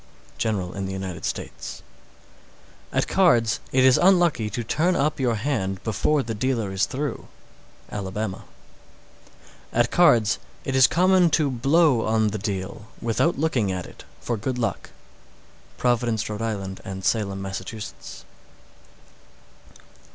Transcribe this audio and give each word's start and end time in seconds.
General 0.39 0.73
in 0.73 0.87
the 0.87 0.93
United 0.93 1.25
States. 1.25 1.83
610. 2.91 2.97
At 2.97 3.07
cards, 3.07 3.59
it 3.71 3.83
is 3.83 3.99
unlucky 3.99 4.49
to 4.49 4.63
turn 4.63 4.95
up 4.95 5.19
your 5.19 5.35
hand 5.35 5.79
before 5.83 6.23
the 6.23 6.33
dealer 6.33 6.71
is 6.71 6.87
through. 6.87 7.27
Alabama. 7.91 8.45
611. 9.69 9.79
At 9.83 9.91
cards, 9.91 10.39
it 10.65 10.75
is 10.75 10.87
common 10.87 11.29
to 11.29 11.51
blow 11.51 12.01
on 12.03 12.29
the 12.29 12.39
deal, 12.39 12.87
without 12.99 13.37
looking 13.37 13.71
at 13.71 13.85
it, 13.85 14.03
for 14.19 14.37
good 14.37 14.57
luck. 14.57 14.89
Providence, 15.77 16.27
R.I., 16.27 16.53
and 16.83 17.05
Salem, 17.05 17.43
Mass. 17.43 17.59
DAYS. 17.59 18.25